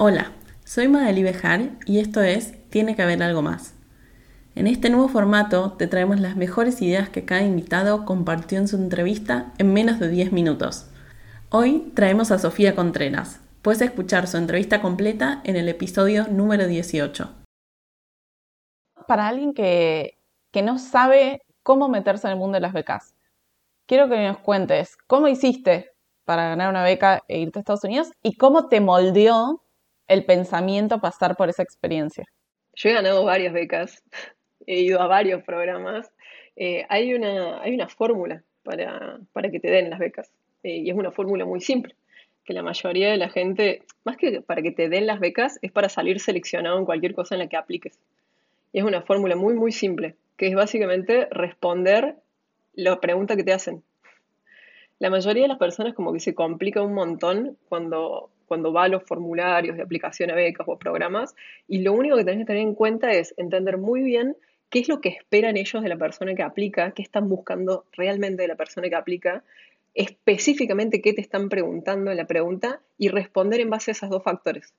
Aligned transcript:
Hola, 0.00 0.30
soy 0.64 0.86
Madeli 0.86 1.24
Bejar 1.24 1.70
y 1.84 1.98
esto 1.98 2.22
es 2.22 2.54
Tiene 2.70 2.94
que 2.94 3.02
haber 3.02 3.20
algo 3.20 3.42
más. 3.42 3.74
En 4.54 4.68
este 4.68 4.90
nuevo 4.90 5.08
formato 5.08 5.72
te 5.72 5.88
traemos 5.88 6.20
las 6.20 6.36
mejores 6.36 6.80
ideas 6.82 7.08
que 7.08 7.24
cada 7.24 7.42
invitado 7.42 8.04
compartió 8.04 8.60
en 8.60 8.68
su 8.68 8.76
entrevista 8.76 9.52
en 9.58 9.72
menos 9.72 9.98
de 9.98 10.08
10 10.08 10.30
minutos. 10.30 10.88
Hoy 11.50 11.90
traemos 11.96 12.30
a 12.30 12.38
Sofía 12.38 12.76
Contreras. 12.76 13.40
Puedes 13.60 13.80
escuchar 13.80 14.28
su 14.28 14.36
entrevista 14.36 14.80
completa 14.80 15.40
en 15.42 15.56
el 15.56 15.68
episodio 15.68 16.28
número 16.28 16.68
18. 16.68 17.34
Para 19.08 19.26
alguien 19.26 19.52
que, 19.52 20.16
que 20.52 20.62
no 20.62 20.78
sabe 20.78 21.42
cómo 21.64 21.88
meterse 21.88 22.28
en 22.28 22.34
el 22.34 22.38
mundo 22.38 22.54
de 22.54 22.60
las 22.60 22.72
becas, 22.72 23.16
quiero 23.86 24.08
que 24.08 24.28
nos 24.28 24.38
cuentes 24.38 24.96
cómo 25.08 25.26
hiciste 25.26 25.90
para 26.24 26.50
ganar 26.50 26.70
una 26.70 26.84
beca 26.84 27.24
e 27.26 27.40
irte 27.40 27.58
a 27.58 27.62
Estados 27.62 27.82
Unidos 27.82 28.12
y 28.22 28.36
cómo 28.36 28.68
te 28.68 28.80
moldeó 28.80 29.64
el 30.08 30.24
pensamiento 30.24 31.00
pasar 31.00 31.36
por 31.36 31.48
esa 31.48 31.62
experiencia? 31.62 32.24
Yo 32.74 32.90
he 32.90 32.94
ganado 32.94 33.24
varias 33.24 33.52
becas, 33.52 34.02
he 34.66 34.80
ido 34.80 35.00
a 35.00 35.06
varios 35.06 35.42
programas. 35.42 36.10
Eh, 36.56 36.84
hay, 36.88 37.14
una, 37.14 37.60
hay 37.60 37.78
fórmula 37.88 38.42
para, 38.62 39.50
que 39.50 39.60
te 39.60 39.70
den 39.70 39.90
las 39.90 39.98
becas 39.98 40.30
eh, 40.62 40.78
y 40.78 40.90
es 40.90 40.96
una 40.96 41.12
fórmula 41.12 41.44
muy 41.44 41.60
simple, 41.60 41.94
que 42.44 42.52
la 42.52 42.62
mayoría 42.62 43.10
de 43.10 43.16
la 43.16 43.28
gente, 43.28 43.82
más 44.04 44.16
que 44.16 44.40
para 44.42 44.62
que 44.62 44.72
te 44.72 44.88
den 44.88 45.06
las 45.06 45.20
becas, 45.20 45.58
es 45.62 45.70
para 45.70 45.88
salir 45.88 46.20
seleccionado 46.20 46.78
en 46.78 46.84
cualquier 46.84 47.14
cosa 47.14 47.34
en 47.34 47.40
la 47.40 47.48
que 47.48 47.56
apliques. 47.56 47.98
Y 48.72 48.78
es 48.78 48.84
una 48.84 49.02
fórmula 49.02 49.36
muy, 49.36 49.54
muy 49.54 49.72
simple, 49.72 50.16
que 50.36 50.48
es 50.48 50.54
básicamente 50.54 51.28
responder 51.30 52.16
la 52.74 53.00
pregunta 53.00 53.36
que 53.36 53.44
te 53.44 53.52
hacen. 53.52 53.82
La 54.98 55.10
mayoría 55.10 55.42
de 55.42 55.48
las 55.48 55.58
personas 55.58 55.94
como 55.94 56.12
que 56.12 56.20
se 56.20 56.34
complica 56.34 56.82
un 56.82 56.94
montón 56.94 57.56
cuando 57.68 58.30
cuando 58.48 58.72
va 58.72 58.84
a 58.84 58.88
los 58.88 59.04
formularios 59.04 59.76
de 59.76 59.82
aplicación 59.82 60.30
a 60.30 60.34
becas 60.34 60.66
o 60.66 60.78
programas, 60.78 61.36
y 61.68 61.82
lo 61.82 61.92
único 61.92 62.16
que 62.16 62.24
tenés 62.24 62.40
que 62.40 62.46
tener 62.46 62.62
en 62.62 62.74
cuenta 62.74 63.12
es 63.12 63.34
entender 63.36 63.76
muy 63.76 64.02
bien 64.02 64.36
qué 64.70 64.80
es 64.80 64.88
lo 64.88 65.00
que 65.00 65.10
esperan 65.10 65.56
ellos 65.56 65.82
de 65.82 65.88
la 65.88 65.96
persona 65.96 66.34
que 66.34 66.42
aplica, 66.42 66.90
qué 66.92 67.02
están 67.02 67.28
buscando 67.28 67.84
realmente 67.92 68.42
de 68.42 68.48
la 68.48 68.56
persona 68.56 68.88
que 68.88 68.96
aplica, 68.96 69.44
específicamente 69.94 71.00
qué 71.00 71.12
te 71.12 71.20
están 71.20 71.48
preguntando 71.48 72.10
en 72.10 72.16
la 72.16 72.26
pregunta 72.26 72.80
y 72.96 73.08
responder 73.08 73.60
en 73.60 73.70
base 73.70 73.90
a 73.90 73.92
esos 73.92 74.10
dos 74.10 74.22
factores. 74.22 74.74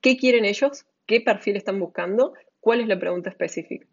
¿Qué 0.00 0.16
quieren 0.16 0.44
ellos? 0.44 0.84
¿Qué 1.06 1.20
perfil 1.20 1.56
están 1.56 1.80
buscando? 1.80 2.34
¿Cuál 2.60 2.80
es 2.80 2.86
la 2.86 2.98
pregunta 2.98 3.30
específica? 3.30 3.86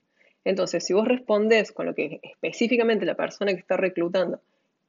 Entonces, 0.46 0.86
si 0.86 0.94
vos 0.94 1.08
respondes 1.08 1.72
con 1.72 1.86
lo 1.86 1.96
que 1.96 2.20
específicamente 2.22 3.06
la 3.06 3.16
persona 3.16 3.54
que 3.54 3.60
está 3.60 3.78
reclutando 3.78 4.42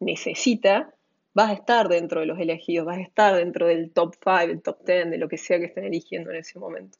necesita, 0.05 0.95
vas 1.35 1.51
a 1.51 1.55
estar 1.55 1.89
dentro 1.89 2.21
de 2.21 2.27
los 2.27 2.39
elegidos, 2.39 2.87
vas 2.87 2.99
a 2.99 3.03
estar 3.03 3.35
dentro 3.35 3.67
del 3.67 3.91
top 3.91 4.15
5, 4.23 4.39
el 4.41 4.63
top 4.63 4.85
10, 4.87 5.11
de 5.11 5.19
lo 5.19 5.29
que 5.29 5.37
sea 5.37 5.59
que 5.59 5.67
estén 5.67 5.85
eligiendo 5.85 6.31
en 6.31 6.37
ese 6.37 6.59
momento. 6.59 6.99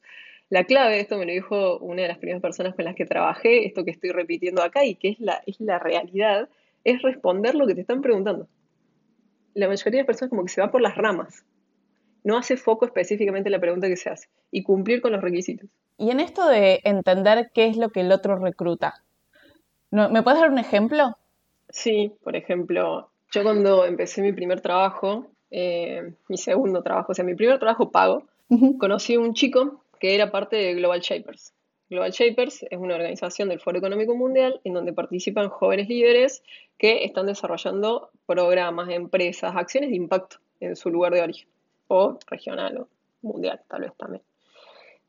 La 0.49 0.65
clave, 0.65 0.99
esto 0.99 1.17
me 1.17 1.25
lo 1.25 1.31
dijo 1.31 1.79
una 1.79 2.03
de 2.03 2.07
las 2.07 2.19
primeras 2.19 2.41
personas 2.41 2.75
con 2.75 2.85
las 2.85 2.95
que 2.95 3.05
trabajé, 3.05 3.65
esto 3.65 3.83
que 3.83 3.91
estoy 3.91 4.11
repitiendo 4.11 4.61
acá 4.61 4.85
y 4.85 4.95
que 4.95 5.09
es 5.09 5.19
la, 5.19 5.41
es 5.47 5.59
la 5.59 5.79
realidad, 5.79 6.49
es 6.83 7.01
responder 7.01 7.55
lo 7.55 7.65
que 7.65 7.73
te 7.73 7.81
están 7.81 8.01
preguntando. 8.01 8.47
La 9.53 9.67
mayoría 9.67 10.01
de 10.01 10.05
personas 10.05 10.29
como 10.29 10.43
que 10.43 10.49
se 10.49 10.61
va 10.61 10.69
por 10.69 10.81
las 10.81 10.95
ramas, 10.95 11.45
no 12.23 12.37
hace 12.37 12.57
foco 12.57 12.85
específicamente 12.85 13.47
en 13.47 13.53
la 13.53 13.59
pregunta 13.59 13.87
que 13.87 13.97
se 13.97 14.09
hace 14.09 14.27
y 14.51 14.63
cumplir 14.63 15.01
con 15.01 15.13
los 15.13 15.21
requisitos. 15.21 15.69
Y 15.97 16.11
en 16.11 16.19
esto 16.19 16.47
de 16.47 16.81
entender 16.83 17.51
qué 17.53 17.67
es 17.67 17.77
lo 17.77 17.89
que 17.89 18.01
el 18.01 18.11
otro 18.11 18.35
recruta, 18.35 19.03
¿me 19.91 20.21
puedes 20.23 20.39
dar 20.39 20.51
un 20.51 20.57
ejemplo? 20.57 21.17
Sí, 21.75 22.13
por 22.23 22.37
ejemplo, 22.37 23.09
yo 23.33 23.43
cuando 23.43 23.83
empecé 23.85 24.21
mi 24.21 24.31
primer 24.31 24.61
trabajo, 24.61 25.27
eh, 25.51 26.13
mi 26.29 26.37
segundo 26.37 26.81
trabajo, 26.81 27.11
o 27.11 27.13
sea, 27.13 27.25
mi 27.25 27.35
primer 27.35 27.59
trabajo 27.59 27.91
pago, 27.91 28.23
conocí 28.79 29.15
a 29.15 29.19
un 29.19 29.33
chico 29.33 29.83
que 29.99 30.15
era 30.15 30.31
parte 30.31 30.55
de 30.55 30.73
Global 30.75 31.01
Shapers. 31.01 31.53
Global 31.89 32.11
Shapers 32.11 32.63
es 32.63 32.79
una 32.79 32.95
organización 32.95 33.49
del 33.49 33.59
Foro 33.59 33.77
Económico 33.77 34.15
Mundial 34.15 34.61
en 34.63 34.73
donde 34.73 34.93
participan 34.93 35.49
jóvenes 35.49 35.89
líderes 35.89 36.43
que 36.77 37.03
están 37.03 37.25
desarrollando 37.25 38.09
programas, 38.25 38.89
empresas, 38.89 39.53
acciones 39.53 39.89
de 39.89 39.97
impacto 39.97 40.37
en 40.61 40.77
su 40.77 40.89
lugar 40.89 41.13
de 41.13 41.23
origen, 41.23 41.49
o 41.89 42.17
regional 42.27 42.77
o 42.77 42.87
mundial, 43.21 43.59
tal 43.67 43.81
vez 43.81 43.91
también. 43.97 44.23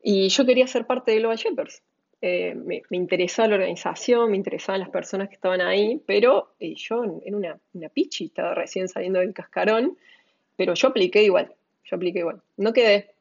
Y 0.03 0.27
yo 0.27 0.45
quería 0.45 0.67
ser 0.67 0.85
parte 0.85 1.11
de 1.11 1.19
Global 1.19 1.37
Shapers. 1.37 1.81
Eh, 2.21 2.55
me, 2.55 2.81
interesaba 2.91 3.49
la 3.49 3.55
organización, 3.55 4.31
me 4.31 4.37
interesaban 4.37 4.81
las 4.81 4.89
personas 4.89 5.29
que 5.29 5.35
estaban 5.35 5.61
ahí, 5.61 6.01
pero 6.05 6.53
eh, 6.59 6.73
yo 6.75 7.03
era 7.23 7.37
una, 7.37 7.59
una 7.73 7.89
pichi, 7.89 8.25
estaba 8.25 8.55
recién 8.55 8.87
saliendo 8.89 9.19
del 9.19 9.33
cascarón, 9.33 9.97
pero 10.55 10.73
yo 10.73 10.87
apliqué 10.87 11.23
igual, 11.23 11.53
yo 11.83 11.95
apliqué 11.95 12.19
igual. 12.19 12.41
No 12.57 12.73
quedé. 12.73 13.11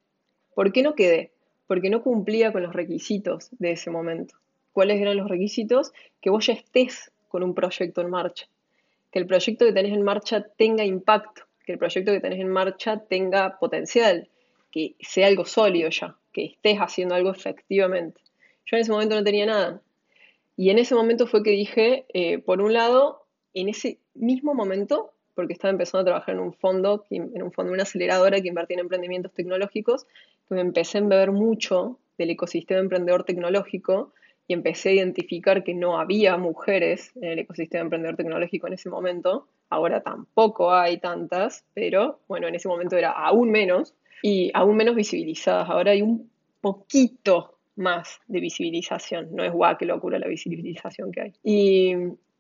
¿Por 0.54 0.72
qué 0.72 0.82
no 0.82 0.94
quedé? 0.94 1.30
Porque 1.66 1.90
no 1.90 2.02
cumplía 2.02 2.52
con 2.52 2.62
los 2.62 2.72
requisitos 2.72 3.48
de 3.58 3.72
ese 3.72 3.90
momento. 3.90 4.36
¿Cuáles 4.72 5.00
eran 5.00 5.16
los 5.16 5.28
requisitos? 5.28 5.92
Que 6.20 6.30
vos 6.30 6.46
ya 6.46 6.54
estés 6.54 7.10
con 7.28 7.42
un 7.42 7.54
proyecto 7.54 8.00
en 8.00 8.10
marcha, 8.10 8.46
que 9.10 9.18
el 9.18 9.26
proyecto 9.26 9.66
que 9.66 9.72
tenés 9.72 9.92
en 9.92 10.02
marcha 10.02 10.46
tenga 10.56 10.84
impacto, 10.84 11.42
que 11.66 11.72
el 11.72 11.78
proyecto 11.78 12.12
que 12.12 12.20
tenés 12.20 12.40
en 12.40 12.48
marcha 12.48 12.98
tenga 12.98 13.58
potencial, 13.58 14.28
que 14.70 14.94
sea 15.00 15.26
algo 15.26 15.44
sólido 15.44 15.90
ya, 15.90 16.16
que 16.32 16.44
estés 16.46 16.78
haciendo 16.78 17.14
algo 17.14 17.30
efectivamente. 17.30 18.20
Yo 18.66 18.77
en 18.77 18.82
ese 18.82 18.93
momento 18.93 19.15
no 19.15 19.25
tenía 19.25 19.47
nada. 19.47 19.81
Y 20.56 20.71
en 20.71 20.78
ese 20.78 20.94
momento 20.94 21.27
fue 21.27 21.43
que 21.43 21.50
dije, 21.50 22.06
eh, 22.12 22.38
por 22.38 22.60
un 22.60 22.72
lado, 22.72 23.27
en 23.54 23.69
ese 23.69 23.99
mismo 24.15 24.54
momento, 24.54 25.12
porque 25.34 25.53
estaba 25.53 25.71
empezando 25.71 26.00
a 26.00 26.04
trabajar 26.04 26.34
en 26.34 26.41
un 26.41 26.53
fondo, 26.53 27.04
en 27.10 27.43
un 27.43 27.53
fondo, 27.53 27.72
una 27.72 27.82
aceleradora 27.82 28.41
que 28.41 28.49
invertía 28.49 28.75
en 28.75 28.81
emprendimientos 28.81 29.32
tecnológicos, 29.32 30.06
pues 30.49 30.60
empecé 30.60 30.99
a 30.99 31.03
ver 31.03 31.32
mucho 31.32 31.99
del 32.19 32.31
ecosistema 32.31 32.81
emprendedor 32.81 33.25
tecnológico 33.25 34.12
y 34.49 34.54
empecé 34.54 34.91
a 34.91 34.93
identificar 34.93 35.65
que 35.65 35.75
no 35.75 35.98
había 35.98 36.37
mujeres 36.37 37.12
en 37.16 37.25
el 37.33 37.38
ecosistema 37.41 37.83
emprendedor 37.83 38.16
tecnológico 38.16 38.66
en 38.66 38.75
ese 38.75 38.88
momento. 38.88 39.48
Ahora 39.69 40.03
tampoco 40.03 40.72
hay 40.72 40.98
tantas, 40.98 41.65
pero 41.75 42.21
bueno, 42.28 42.47
en 42.47 42.54
ese 42.54 42.69
momento 42.69 42.97
era 42.97 43.10
aún 43.10 43.50
menos 43.50 43.94
y 44.22 44.50
aún 44.54 44.77
menos 44.77 44.94
visibilizadas. 44.94 45.69
Ahora 45.69 45.91
hay 45.91 46.03
un 46.03 46.31
poquito 46.60 47.55
más 47.76 48.20
de 48.26 48.41
visibilización. 48.41 49.28
No 49.34 49.44
es 49.44 49.53
guau, 49.53 49.76
que 49.76 49.84
locura 49.87 50.19
la 50.19 50.26
visibilización 50.26 51.12
que 51.12 51.20
hay. 51.20 51.32
Y 51.44 51.92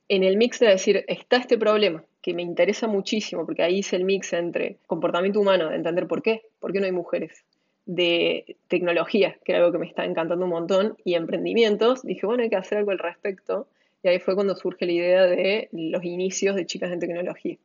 en 0.08 0.24
el 0.24 0.36
mix 0.36 0.58
de 0.60 0.68
decir, 0.68 1.04
está 1.08 1.36
este 1.36 1.58
problema, 1.58 2.04
que 2.22 2.34
me 2.34 2.42
interesa 2.42 2.86
muchísimo, 2.86 3.44
porque 3.44 3.62
ahí 3.62 3.78
hice 3.78 3.96
el 3.96 4.04
mix 4.04 4.32
entre 4.32 4.78
comportamiento 4.86 5.40
humano, 5.40 5.68
de 5.68 5.76
entender 5.76 6.06
por 6.06 6.22
qué, 6.22 6.42
por 6.58 6.72
qué 6.72 6.80
no 6.80 6.86
hay 6.86 6.92
mujeres, 6.92 7.44
de 7.86 8.56
tecnología, 8.66 9.38
que 9.44 9.52
era 9.52 9.60
algo 9.60 9.72
que 9.72 9.78
me 9.78 9.86
está 9.86 10.04
encantando 10.04 10.44
un 10.44 10.50
montón, 10.50 10.96
y 11.04 11.14
emprendimientos, 11.14 12.02
dije, 12.02 12.26
bueno, 12.26 12.42
hay 12.42 12.50
que 12.50 12.56
hacer 12.56 12.78
algo 12.78 12.90
al 12.90 12.98
respecto. 12.98 13.68
Y 14.02 14.08
ahí 14.08 14.18
fue 14.18 14.34
cuando 14.34 14.54
surge 14.56 14.86
la 14.86 14.92
idea 14.92 15.26
de 15.26 15.68
los 15.72 16.04
inicios 16.04 16.56
de 16.56 16.66
Chicas 16.66 16.92
en 16.92 17.00
Tecnología, 17.00 17.56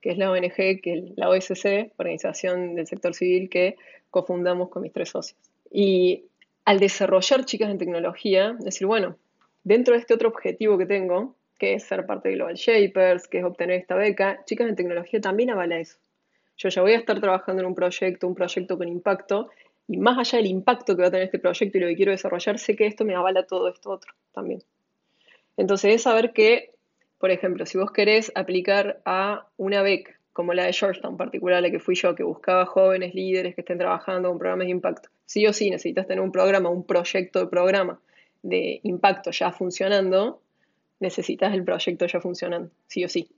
que 0.00 0.10
es 0.10 0.18
la 0.18 0.30
ONG, 0.30 0.54
que 0.54 0.80
es 0.94 1.16
la 1.16 1.28
OSC, 1.28 1.92
Organización 1.96 2.74
del 2.74 2.86
Sector 2.86 3.14
Civil, 3.14 3.48
que 3.48 3.76
cofundamos 4.10 4.68
con 4.68 4.82
mis 4.82 4.92
tres 4.92 5.08
socios. 5.08 5.38
Y 5.72 6.24
al 6.64 6.78
desarrollar 6.78 7.44
chicas 7.44 7.70
en 7.70 7.78
tecnología, 7.78 8.56
decir, 8.60 8.86
bueno, 8.86 9.16
dentro 9.64 9.94
de 9.94 10.00
este 10.00 10.14
otro 10.14 10.28
objetivo 10.28 10.78
que 10.78 10.86
tengo, 10.86 11.36
que 11.58 11.74
es 11.74 11.84
ser 11.84 12.06
parte 12.06 12.28
de 12.28 12.36
Global 12.36 12.54
Shapers, 12.54 13.28
que 13.28 13.38
es 13.38 13.44
obtener 13.44 13.80
esta 13.80 13.94
beca, 13.94 14.42
chicas 14.46 14.68
en 14.68 14.76
tecnología 14.76 15.20
también 15.20 15.50
avala 15.50 15.78
eso. 15.78 15.98
Yo 16.56 16.68
ya 16.68 16.82
voy 16.82 16.92
a 16.92 16.98
estar 16.98 17.20
trabajando 17.20 17.62
en 17.62 17.68
un 17.68 17.74
proyecto, 17.74 18.26
un 18.26 18.34
proyecto 18.34 18.78
con 18.78 18.88
impacto, 18.88 19.50
y 19.86 19.96
más 19.96 20.18
allá 20.18 20.38
del 20.38 20.46
impacto 20.46 20.94
que 20.94 21.02
va 21.02 21.08
a 21.08 21.10
tener 21.10 21.24
este 21.24 21.38
proyecto 21.38 21.76
y 21.76 21.80
lo 21.80 21.88
que 21.88 21.96
quiero 21.96 22.12
desarrollar, 22.12 22.58
sé 22.58 22.76
que 22.76 22.86
esto 22.86 23.04
me 23.04 23.16
avala 23.16 23.46
todo 23.46 23.68
esto 23.68 23.90
otro 23.90 24.14
también. 24.32 24.62
Entonces 25.56 25.96
es 25.96 26.02
saber 26.02 26.32
que, 26.32 26.74
por 27.18 27.30
ejemplo, 27.30 27.66
si 27.66 27.76
vos 27.76 27.90
querés 27.90 28.30
aplicar 28.34 29.02
a 29.04 29.48
una 29.56 29.82
beca, 29.82 30.19
como 30.40 30.54
la 30.54 30.64
de 30.64 30.72
Georgetown 30.72 31.18
particular, 31.18 31.60
la 31.60 31.70
que 31.70 31.78
fui 31.78 31.94
yo, 31.94 32.14
que 32.14 32.22
buscaba 32.22 32.64
jóvenes 32.64 33.14
líderes 33.14 33.54
que 33.54 33.60
estén 33.60 33.76
trabajando 33.76 34.30
con 34.30 34.38
programas 34.38 34.68
de 34.68 34.70
impacto. 34.70 35.10
Sí 35.26 35.46
o 35.46 35.52
sí 35.52 35.68
necesitas 35.68 36.06
tener 36.06 36.24
un 36.24 36.32
programa, 36.32 36.70
un 36.70 36.86
proyecto 36.86 37.40
de 37.40 37.46
programa 37.46 38.00
de 38.42 38.80
impacto 38.84 39.32
ya 39.32 39.52
funcionando, 39.52 40.40
necesitas 40.98 41.52
el 41.52 41.62
proyecto 41.62 42.06
ya 42.06 42.22
funcionando, 42.22 42.70
sí 42.86 43.04
o 43.04 43.08
sí. 43.10 43.28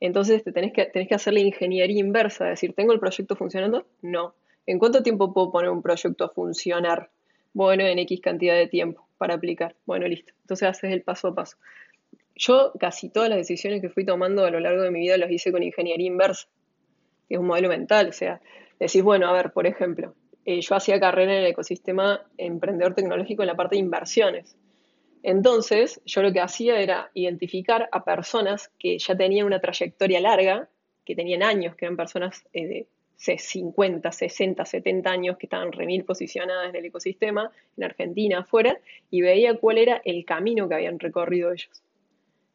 Entonces 0.00 0.42
te 0.42 0.50
tenés 0.50 0.72
que, 0.72 0.86
tenés 0.86 1.06
que 1.06 1.14
hacer 1.14 1.32
la 1.32 1.38
ingeniería 1.38 2.00
inversa, 2.00 2.46
decir, 2.46 2.72
¿tengo 2.74 2.92
el 2.92 2.98
proyecto 2.98 3.36
funcionando? 3.36 3.86
No. 4.02 4.34
¿En 4.66 4.80
cuánto 4.80 5.04
tiempo 5.04 5.32
puedo 5.32 5.52
poner 5.52 5.70
un 5.70 5.80
proyecto 5.80 6.24
a 6.24 6.28
funcionar? 6.28 7.08
Bueno, 7.52 7.84
en 7.84 8.00
X 8.00 8.20
cantidad 8.20 8.56
de 8.56 8.66
tiempo 8.66 9.06
para 9.16 9.34
aplicar. 9.34 9.76
Bueno, 9.86 10.08
listo. 10.08 10.32
Entonces 10.40 10.68
haces 10.68 10.90
el 10.90 11.02
paso 11.02 11.28
a 11.28 11.34
paso. 11.36 11.56
Yo 12.38 12.72
casi 12.78 13.10
todas 13.10 13.28
las 13.28 13.38
decisiones 13.38 13.82
que 13.82 13.90
fui 13.90 14.04
tomando 14.04 14.44
a 14.44 14.50
lo 14.50 14.60
largo 14.60 14.82
de 14.82 14.92
mi 14.92 15.00
vida 15.00 15.18
las 15.18 15.30
hice 15.30 15.50
con 15.50 15.62
ingeniería 15.62 16.06
inversa, 16.06 16.46
que 17.28 17.34
es 17.34 17.40
un 17.40 17.46
modelo 17.46 17.68
mental. 17.68 18.08
O 18.08 18.12
sea, 18.12 18.40
decís, 18.78 19.02
bueno, 19.02 19.28
a 19.28 19.32
ver, 19.32 19.52
por 19.52 19.66
ejemplo, 19.66 20.14
eh, 20.44 20.60
yo 20.60 20.76
hacía 20.76 21.00
carrera 21.00 21.34
en 21.34 21.40
el 21.40 21.46
ecosistema 21.46 22.22
emprendedor 22.38 22.94
tecnológico 22.94 23.42
en 23.42 23.48
la 23.48 23.56
parte 23.56 23.74
de 23.74 23.80
inversiones. 23.80 24.56
Entonces, 25.24 26.00
yo 26.06 26.22
lo 26.22 26.32
que 26.32 26.40
hacía 26.40 26.80
era 26.80 27.10
identificar 27.12 27.88
a 27.90 28.04
personas 28.04 28.70
que 28.78 28.98
ya 28.98 29.16
tenían 29.16 29.46
una 29.46 29.60
trayectoria 29.60 30.20
larga, 30.20 30.68
que 31.04 31.16
tenían 31.16 31.42
años, 31.42 31.74
que 31.74 31.86
eran 31.86 31.96
personas 31.96 32.44
eh, 32.52 32.86
de 33.26 33.38
50, 33.38 34.12
60, 34.12 34.64
70 34.64 35.10
años 35.10 35.36
que 35.38 35.46
estaban 35.46 35.72
remil 35.72 36.04
posicionadas 36.04 36.68
en 36.68 36.76
el 36.76 36.84
ecosistema, 36.84 37.50
en 37.76 37.84
Argentina, 37.84 38.38
afuera, 38.38 38.78
y 39.10 39.22
veía 39.22 39.54
cuál 39.58 39.78
era 39.78 40.00
el 40.04 40.24
camino 40.24 40.68
que 40.68 40.76
habían 40.76 41.00
recorrido 41.00 41.52
ellos, 41.52 41.82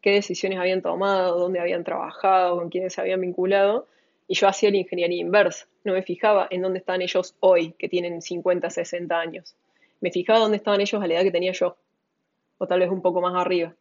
qué 0.03 0.11
decisiones 0.11 0.59
habían 0.59 0.81
tomado, 0.81 1.39
dónde 1.39 1.61
habían 1.61 1.83
trabajado, 1.85 2.57
con 2.57 2.69
quiénes 2.69 2.93
se 2.93 3.01
habían 3.01 3.21
vinculado, 3.21 3.87
y 4.27 4.35
yo 4.35 4.47
hacía 4.47 4.69
la 4.69 4.77
ingeniería 4.77 5.17
inversa, 5.17 5.65
no 5.85 5.93
me 5.93 6.03
fijaba 6.03 6.47
en 6.51 6.61
dónde 6.61 6.79
están 6.79 7.01
ellos 7.01 7.35
hoy, 7.39 7.73
que 7.79 7.87
tienen 7.87 8.21
50, 8.21 8.69
60 8.69 9.17
años, 9.17 9.55
me 10.01 10.11
fijaba 10.11 10.39
dónde 10.39 10.57
estaban 10.57 10.81
ellos 10.81 11.01
a 11.01 11.07
la 11.07 11.15
edad 11.15 11.23
que 11.23 11.31
tenía 11.31 11.53
yo, 11.53 11.77
o 12.57 12.67
tal 12.67 12.81
vez 12.81 12.89
un 12.89 13.01
poco 13.01 13.21
más 13.21 13.33
arriba. 13.33 13.73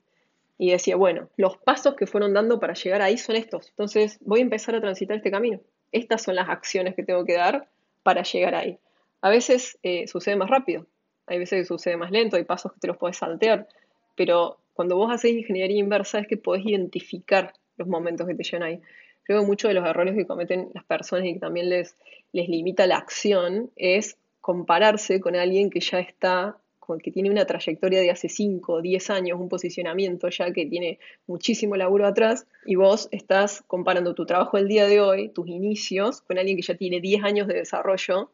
Y 0.59 0.71
decía, 0.71 0.95
bueno, 0.95 1.29
los 1.37 1.59
pasos 1.59 1.97
que 1.97 2.07
fueron 2.07 2.33
dando 2.33 2.61
para 2.61 2.75
llegar 2.75 3.03
ahí 3.03 3.19
son 3.19 3.35
estos. 3.35 3.71
Entonces 3.71 4.19
voy 4.21 4.39
a 4.39 4.43
empezar 4.43 4.77
a 4.77 4.81
transitar 4.81 5.17
este 5.17 5.31
camino. 5.31 5.61
Estas 5.91 6.23
son 6.23 6.37
las 6.37 6.49
acciones 6.49 6.95
que 6.95 7.03
tengo 7.03 7.25
que 7.25 7.35
dar 7.35 7.69
para 8.05 8.23
llegar 8.23 8.55
ahí. 8.55 8.79
A 9.23 9.31
veces 9.31 9.79
eh, 9.83 10.07
sucede 10.07 10.37
más 10.37 10.51
rápido, 10.51 10.87
hay 11.27 11.39
veces 11.39 11.63
que 11.63 11.65
sucede 11.65 11.97
más 11.97 12.13
lento, 12.13 12.37
hay 12.37 12.45
pasos 12.45 12.73
que 12.73 12.81
te 12.81 12.87
los 12.87 12.97
puedes 12.97 13.17
saltear, 13.17 13.67
pero 14.15 14.59
cuando 14.73 14.97
vos 14.97 15.13
haces 15.13 15.33
ingeniería 15.33 15.79
inversa 15.79 16.19
es 16.19 16.27
que 16.27 16.37
podés 16.37 16.65
identificar 16.65 17.53
los 17.77 17.89
momentos 17.89 18.27
que 18.27 18.35
te 18.35 18.43
llegan 18.43 18.63
ahí. 18.63 18.81
Creo 19.25 19.41
que 19.41 19.47
muchos 19.47 19.69
de 19.69 19.75
los 19.75 19.89
errores 19.89 20.15
que 20.17 20.27
cometen 20.27 20.71
las 20.75 20.85
personas 20.85 21.27
y 21.27 21.35
que 21.35 21.41
también 21.41 21.69
les, 21.69 21.97
les 22.33 22.49
limita 22.49 22.87
la 22.87 22.97
acción 22.97 23.71
es 23.77 24.17
compararse 24.41 25.21
con 25.21 25.37
alguien 25.37 25.71
que 25.71 25.81
ya 25.81 26.01
está 26.01 26.57
que 27.01 27.11
tiene 27.11 27.31
una 27.31 27.47
trayectoria 27.47 28.01
de 28.01 28.11
hace 28.11 28.29
5 28.29 28.73
o 28.73 28.83
10 28.83 29.11
años, 29.11 29.41
un 29.41 29.49
posicionamiento 29.49 30.29
ya 30.29 30.53
que 30.53 30.67
tiene 30.67 30.99
muchísimo 31.27 31.77
laburo 31.77 32.07
atrás, 32.07 32.47
y 32.67 32.75
vos 32.75 33.09
estás 33.13 33.63
comparando 33.67 34.15
tu 34.15 34.27
trabajo 34.27 34.57
del 34.57 34.69
día 34.69 34.87
de 34.87 35.01
hoy, 35.01 35.29
tus 35.29 35.49
inicios, 35.49 36.21
con 36.23 36.39
alguien 36.39 36.57
que 36.57 36.63
ya 36.63 36.75
tiene 36.75 37.01
10 37.01 37.25
años 37.25 37.49
de 37.49 37.55
desarrollo, 37.55 38.31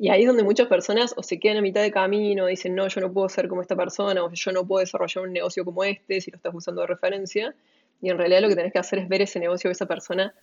y 0.00 0.08
ahí 0.08 0.22
es 0.22 0.26
donde 0.26 0.44
muchas 0.44 0.66
personas 0.66 1.12
o 1.14 1.22
se 1.22 1.38
quedan 1.38 1.58
a 1.58 1.60
mitad 1.60 1.82
de 1.82 1.90
camino, 1.90 2.46
dicen, 2.46 2.74
no, 2.74 2.88
yo 2.88 3.02
no 3.02 3.12
puedo 3.12 3.28
ser 3.28 3.48
como 3.48 3.60
esta 3.60 3.76
persona, 3.76 4.24
o 4.24 4.32
yo 4.32 4.50
no 4.50 4.66
puedo 4.66 4.80
desarrollar 4.80 5.24
un 5.24 5.34
negocio 5.34 5.62
como 5.62 5.84
este 5.84 6.22
si 6.22 6.30
lo 6.30 6.38
estás 6.38 6.54
usando 6.54 6.80
de 6.80 6.86
referencia, 6.86 7.54
y 8.00 8.08
en 8.08 8.16
realidad 8.16 8.40
lo 8.40 8.48
que 8.48 8.56
tenés 8.56 8.72
que 8.72 8.78
hacer 8.78 8.98
es 8.98 9.08
ver 9.10 9.20
ese 9.20 9.38
negocio 9.38 9.68
de 9.68 9.72
esa 9.72 9.84
persona 9.84 10.34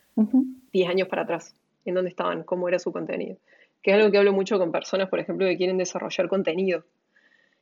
10 0.71 0.89
años 0.89 1.07
para 1.07 1.23
atrás, 1.23 1.55
en 1.85 1.95
dónde 1.95 2.11
estaban, 2.11 2.43
cómo 2.43 2.67
era 2.67 2.77
su 2.77 2.91
contenido. 2.91 3.37
Que 3.81 3.89
es 3.89 3.97
algo 3.97 4.11
que 4.11 4.19
hablo 4.19 4.31
mucho 4.31 4.59
con 4.59 4.71
personas, 4.71 5.09
por 5.09 5.19
ejemplo, 5.19 5.47
que 5.47 5.57
quieren 5.57 5.79
desarrollar 5.79 6.27
contenido 6.27 6.83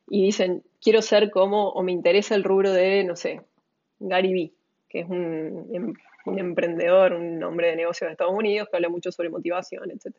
y 0.10 0.26
dicen, 0.26 0.64
quiero 0.82 1.02
ser 1.02 1.32
como, 1.32 1.70
o 1.70 1.82
me 1.82 1.94
interesa 1.94 2.36
el 2.36 2.44
rubro 2.44 2.74
de, 2.74 3.06
no 3.06 3.16
sé, 3.16 3.42
Gary 4.00 4.34
Vee, 4.34 4.54
que 4.90 5.00
es 5.00 5.10
un, 5.10 5.70
em, 5.74 5.94
un 6.26 6.40
emprendedor, 6.40 7.14
un 7.14 7.42
hombre 7.42 7.70
de 7.70 7.78
negocios 7.78 8.10
de 8.10 8.12
Estados 8.12 8.34
Unidos 8.34 8.68
que 8.70 8.76
habla 8.76 8.90
mucho 8.90 9.14
sobre 9.14 9.30
motivación, 9.30 9.90
etc. 9.92 10.14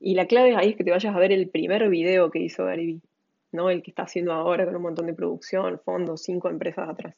Y 0.00 0.14
la 0.14 0.26
clave 0.26 0.56
ahí 0.56 0.70
es 0.70 0.76
que 0.76 0.84
te 0.84 0.90
vayas 0.90 1.14
a 1.14 1.18
ver 1.18 1.32
el 1.32 1.48
primer 1.48 1.88
video 1.88 2.30
que 2.30 2.38
hizo 2.38 2.64
Gary 2.64 2.86
Vee, 2.86 3.00
¿no? 3.52 3.70
El 3.70 3.82
que 3.82 3.90
está 3.90 4.02
haciendo 4.02 4.32
ahora 4.32 4.64
con 4.64 4.76
un 4.76 4.82
montón 4.82 5.06
de 5.06 5.14
producción, 5.14 5.80
fondos, 5.84 6.22
cinco 6.22 6.48
empresas 6.48 6.88
atrás. 6.88 7.14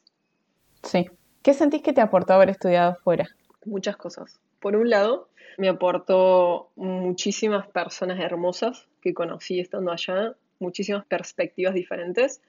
Sí. 0.83 1.09
¿Qué 1.43 1.53
sentís 1.53 1.81
que 1.81 1.93
te 1.93 2.01
aportó 2.01 2.33
haber 2.33 2.49
estudiado 2.49 2.95
fuera? 3.03 3.27
Muchas 3.65 3.97
cosas. 3.97 4.39
Por 4.59 4.75
un 4.75 4.89
lado, 4.89 5.29
me 5.57 5.69
aportó 5.69 6.69
muchísimas 6.75 7.67
personas 7.67 8.19
hermosas 8.19 8.87
que 9.01 9.13
conocí 9.13 9.59
estando 9.59 9.91
allá, 9.91 10.35
muchísimas 10.59 11.05
perspectivas 11.05 11.73
diferentes. 11.73 12.41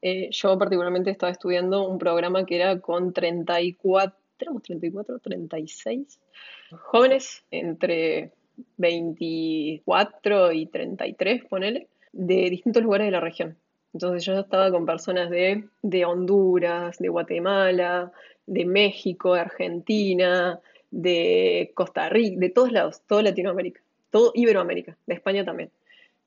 Eh, 0.00 0.28
yo 0.30 0.58
particularmente 0.58 1.10
estaba 1.10 1.32
estudiando 1.32 1.86
un 1.86 1.98
programa 1.98 2.46
que 2.46 2.56
era 2.56 2.80
con 2.80 3.12
34, 3.12 4.18
tenemos 4.38 4.62
34, 4.62 5.18
36 5.18 6.20
jóvenes 6.70 7.44
entre 7.50 8.32
24 8.76 10.52
y 10.52 10.66
33, 10.66 11.44
ponele, 11.44 11.88
de 12.12 12.50
distintos 12.50 12.82
lugares 12.82 13.06
de 13.06 13.10
la 13.12 13.20
región. 13.20 13.56
Entonces 13.94 14.24
yo 14.24 14.38
estaba 14.38 14.70
con 14.70 14.86
personas 14.86 15.30
de, 15.30 15.64
de 15.82 16.04
Honduras, 16.04 16.98
de 16.98 17.08
Guatemala, 17.08 18.12
de 18.46 18.64
México, 18.64 19.34
de 19.34 19.40
Argentina, 19.40 20.60
de 20.90 21.72
Costa 21.74 22.08
Rica, 22.08 22.36
de 22.38 22.50
todos 22.50 22.72
lados, 22.72 23.02
toda 23.06 23.22
Latinoamérica, 23.22 23.80
todo 24.10 24.32
Iberoamérica, 24.34 24.96
de 25.06 25.14
España 25.14 25.44
también. 25.44 25.70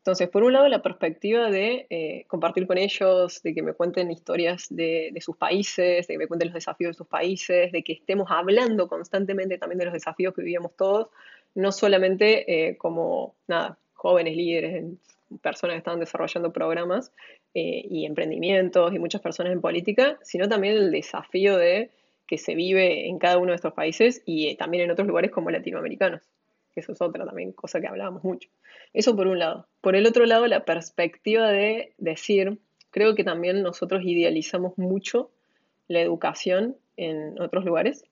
Entonces, 0.01 0.29
por 0.29 0.43
un 0.43 0.53
lado, 0.53 0.67
la 0.67 0.81
perspectiva 0.81 1.51
de 1.51 1.85
eh, 1.91 2.25
compartir 2.27 2.65
con 2.65 2.79
ellos, 2.79 3.43
de 3.43 3.53
que 3.53 3.61
me 3.61 3.73
cuenten 3.73 4.09
historias 4.09 4.65
de, 4.71 5.15
sus 5.21 5.37
países, 5.37 6.07
de 6.07 6.13
que 6.15 6.17
me 6.17 6.27
cuenten 6.27 6.47
los 6.47 6.55
desafíos 6.55 6.95
de 6.95 6.97
sus 6.97 7.05
países, 7.05 7.71
de 7.71 7.83
que 7.83 7.93
estemos 7.93 8.25
hablando 8.31 8.87
constantemente 8.87 9.59
también 9.59 9.77
de 9.77 9.85
los 9.85 9.93
desafíos 9.93 10.33
que 10.33 10.41
vivíamos 10.41 10.75
todos, 10.75 11.09
no 11.55 11.71
solamente 11.71 12.69
eh, 12.69 12.77
como, 12.77 13.35
nada, 13.47 13.77
jóvenes 13.93 14.35
líderes, 14.35 14.85
personas 15.41 15.75
que 15.75 15.79
están 15.79 15.99
desarrollando 15.99 16.51
programas 16.51 17.11
eh, 17.53 17.85
y 17.89 18.05
emprendimientos 18.05 18.93
y 18.93 18.99
muchas 18.99 19.21
personas 19.21 19.53
en 19.53 19.61
política, 19.61 20.19
sino 20.23 20.49
también 20.49 20.75
el 20.75 20.91
desafío 20.91 21.57
de 21.57 21.91
que 22.27 22.37
se 22.37 22.55
vive 22.55 23.07
en 23.07 23.19
cada 23.19 23.37
uno 23.37 23.51
de 23.51 23.55
estos 23.55 23.73
países 23.73 24.21
y 24.25 24.55
también 24.55 24.83
en 24.83 24.91
otros 24.91 25.07
lugares 25.07 25.31
como 25.31 25.49
latinoamericanos 25.51 26.21
eso 26.75 26.93
es 26.93 27.01
otra 27.01 27.25
también 27.25 27.51
cosa 27.51 27.81
que 27.81 27.87
hablábamos 27.87 28.23
mucho. 28.23 28.49
Eso 28.93 29.15
por 29.15 29.27
un 29.27 29.39
lado. 29.39 29.67
Por 29.81 29.95
el 29.95 30.05
otro 30.05 30.25
lado, 30.25 30.47
la 30.47 30.65
perspectiva 30.65 31.49
de 31.49 31.93
decir, 31.97 32.59
creo 32.89 33.15
que 33.15 33.23
también 33.23 33.61
nosotros 33.61 34.03
idealizamos 34.03 34.77
mucho 34.77 35.31
la 35.87 36.01
educación 36.01 36.77
en 36.97 37.39
otros 37.41 37.65
lugares, 37.65 38.05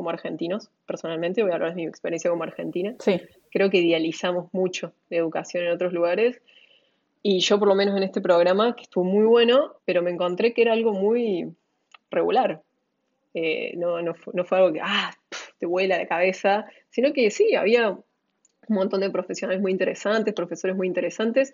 como 0.00 0.08
argentinos, 0.08 0.70
personalmente, 0.86 1.42
voy 1.42 1.52
a 1.52 1.56
hablar 1.56 1.74
de 1.74 1.76
mi 1.76 1.86
experiencia 1.86 2.30
como 2.30 2.42
argentina. 2.42 2.94
Sí. 3.00 3.20
Creo 3.50 3.68
que 3.68 3.76
idealizamos 3.76 4.48
mucho 4.54 4.94
la 5.10 5.18
educación 5.18 5.66
en 5.66 5.72
otros 5.72 5.92
lugares. 5.92 6.40
Y 7.22 7.40
yo, 7.40 7.58
por 7.58 7.68
lo 7.68 7.74
menos 7.74 7.94
en 7.98 8.02
este 8.02 8.22
programa, 8.22 8.74
que 8.74 8.84
estuvo 8.84 9.04
muy 9.04 9.26
bueno, 9.26 9.74
pero 9.84 10.00
me 10.00 10.10
encontré 10.10 10.54
que 10.54 10.62
era 10.62 10.72
algo 10.72 10.94
muy 10.94 11.54
regular. 12.10 12.62
Eh, 13.34 13.74
no, 13.76 14.00
no, 14.00 14.14
no, 14.32 14.44
fue 14.46 14.56
algo 14.56 14.72
que, 14.72 14.80
ah, 14.82 15.12
te 15.58 15.66
vuela 15.66 15.98
la 15.98 16.06
cabeza, 16.06 16.64
sino 16.88 17.12
que 17.12 17.30
sí, 17.30 17.54
había 17.54 17.90
un 17.90 18.04
montón 18.68 19.00
de 19.00 19.10
profesionales 19.10 19.60
muy 19.60 19.70
interesantes, 19.70 20.32
profesores 20.32 20.78
muy 20.78 20.86
interesantes, 20.86 21.52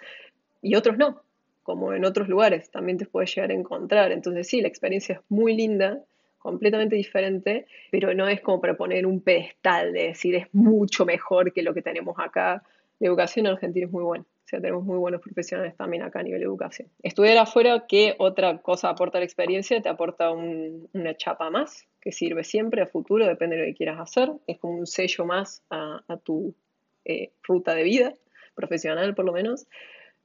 y 0.62 0.76
otros 0.76 0.98
no, 0.98 1.20
como 1.64 1.94
en 1.94 2.04
otros 2.04 2.28
lugares 2.28 2.70
también 2.70 2.96
te 2.96 3.06
puedes 3.06 3.34
llegar 3.34 3.50
a 3.50 3.54
encontrar. 3.54 4.12
Entonces 4.12 4.46
sí, 4.46 4.60
la 4.60 4.68
experiencia 4.68 5.16
es 5.16 5.20
muy 5.30 5.56
linda, 5.56 6.00
completamente 6.46 6.94
diferente, 6.94 7.66
pero 7.90 8.14
no 8.14 8.28
es 8.28 8.40
como 8.40 8.60
para 8.60 8.76
poner 8.76 9.04
un 9.04 9.20
pedestal 9.20 9.92
de 9.92 10.04
decir 10.04 10.36
es 10.36 10.46
mucho 10.52 11.04
mejor 11.04 11.52
que 11.52 11.60
lo 11.62 11.74
que 11.74 11.82
tenemos 11.82 12.16
acá. 12.20 12.62
La 13.00 13.08
educación 13.08 13.46
en 13.46 13.52
Argentina 13.54 13.86
es 13.86 13.92
muy 13.92 14.04
buena. 14.04 14.24
O 14.24 14.48
sea, 14.48 14.60
tenemos 14.60 14.84
muy 14.84 14.96
buenos 14.96 15.20
profesionales 15.20 15.76
también 15.76 16.04
acá 16.04 16.20
a 16.20 16.22
nivel 16.22 16.38
de 16.38 16.46
educación. 16.46 16.88
Estudiar 17.02 17.36
afuera, 17.36 17.86
¿qué 17.88 18.14
otra 18.20 18.58
cosa 18.58 18.90
aporta 18.90 19.18
la 19.18 19.24
experiencia? 19.24 19.82
Te 19.82 19.88
aporta 19.88 20.30
una 20.30 21.16
chapa 21.16 21.50
más 21.50 21.88
que 22.00 22.12
sirve 22.12 22.44
siempre 22.44 22.80
a 22.80 22.86
futuro, 22.86 23.26
depende 23.26 23.56
de 23.56 23.62
lo 23.62 23.66
que 23.66 23.74
quieras 23.74 23.98
hacer. 23.98 24.30
Es 24.46 24.58
como 24.60 24.78
un 24.78 24.86
sello 24.86 25.24
más 25.24 25.64
a, 25.68 26.00
tu 26.22 26.54
eh, 27.04 27.32
ruta 27.42 27.74
de 27.74 27.82
vida, 27.82 28.14
profesional 28.54 29.16
por 29.16 29.24
lo 29.24 29.32
menos. 29.32 29.66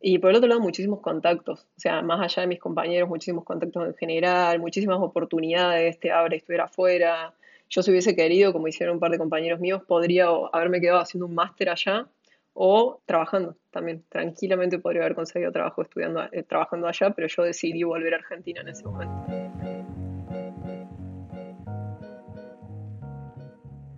Y 0.01 0.17
por 0.17 0.31
el 0.31 0.37
otro 0.37 0.49
lado, 0.49 0.59
muchísimos 0.59 0.99
contactos. 0.99 1.67
O 1.77 1.79
sea, 1.79 2.01
más 2.01 2.19
allá 2.19 2.41
de 2.41 2.47
mis 2.47 2.59
compañeros, 2.59 3.07
muchísimos 3.07 3.43
contactos 3.43 3.87
en 3.87 3.95
general, 3.95 4.59
muchísimas 4.59 4.99
oportunidades, 4.99 5.99
te 5.99 6.11
abre 6.11 6.37
estudiar 6.37 6.61
afuera. 6.61 7.33
Yo 7.69 7.83
si 7.83 7.91
hubiese 7.91 8.15
querido, 8.15 8.51
como 8.51 8.67
hicieron 8.67 8.95
un 8.95 8.99
par 8.99 9.11
de 9.11 9.19
compañeros 9.19 9.59
míos, 9.59 9.83
podría 9.87 10.27
haberme 10.51 10.81
quedado 10.81 10.99
haciendo 10.99 11.27
un 11.27 11.35
máster 11.35 11.69
allá 11.69 12.07
o 12.53 12.99
trabajando 13.05 13.55
también. 13.69 14.03
Tranquilamente 14.09 14.79
podría 14.79 15.03
haber 15.03 15.15
conseguido 15.15 15.51
trabajo 15.51 15.83
estudiando, 15.83 16.23
eh, 16.31 16.43
trabajando 16.43 16.87
allá, 16.87 17.11
pero 17.11 17.27
yo 17.27 17.43
decidí 17.43 17.83
volver 17.83 18.15
a 18.15 18.17
Argentina 18.17 18.61
en 18.61 18.69
ese 18.69 18.83
momento. 18.83 19.40